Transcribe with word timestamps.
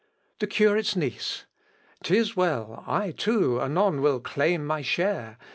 THE 0.39 0.47
CURATE'S 0.47 0.95
NIECE. 0.95 1.45
Tis 2.01 2.35
well: 2.35 2.83
I, 2.87 3.11
too, 3.11 3.61
anon 3.61 4.01
will 4.01 4.19
claim 4.19 4.65
my 4.65 4.81
share. 4.81 5.37